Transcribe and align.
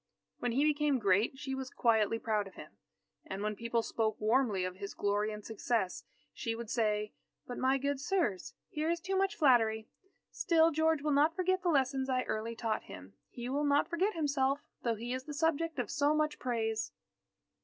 When 0.39 0.53
he 0.53 0.63
became 0.63 0.97
great, 0.97 1.37
she 1.37 1.53
was 1.53 1.69
quietly 1.69 2.17
proud 2.17 2.47
of 2.47 2.55
him. 2.55 2.71
And 3.23 3.43
when 3.43 3.55
people 3.55 3.83
spoke 3.83 4.19
warmly 4.19 4.65
of 4.65 4.77
his 4.77 4.95
glory 4.95 5.31
and 5.31 5.45
success, 5.45 6.05
she 6.33 6.55
would 6.55 6.71
say: 6.71 7.13
"But, 7.45 7.59
my 7.59 7.77
good 7.77 7.99
sirs, 7.99 8.55
here 8.67 8.89
is 8.89 8.99
too 8.99 9.15
much 9.15 9.35
flattery. 9.35 9.89
Still, 10.31 10.71
George 10.71 11.03
will 11.03 11.11
not 11.11 11.35
forget 11.35 11.61
the 11.61 11.69
lessons 11.69 12.09
I 12.09 12.23
early 12.23 12.55
taught 12.55 12.85
him. 12.85 13.13
He 13.29 13.47
will 13.47 13.63
not 13.63 13.87
forget 13.91 14.15
himself, 14.15 14.61
though 14.81 14.95
he 14.95 15.13
is 15.13 15.25
the 15.25 15.35
subject 15.35 15.77
of 15.77 15.91
so 15.91 16.15
much 16.15 16.39
praise." 16.39 16.91